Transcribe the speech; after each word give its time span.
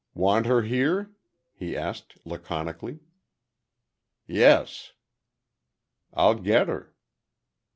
"Want 0.15 0.47
her 0.47 0.63
here?" 0.63 1.11
he 1.53 1.77
asked, 1.77 2.17
laconically. 2.25 3.01
"Yes." 4.25 4.93
"I'll 6.11 6.33
get 6.33 6.67
her." 6.69 6.95